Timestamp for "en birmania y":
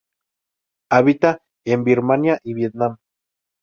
1.63-2.55